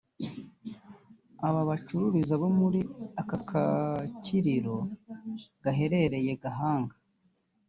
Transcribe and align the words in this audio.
Aba 1.47 1.61
bacururiza 1.69 2.33
bo 2.41 2.49
muri 2.59 2.79
aka 3.21 3.37
gakiriro 3.47 4.77
gaherereye 5.63 6.29
i 6.35 6.39
Gahanga 6.43 6.95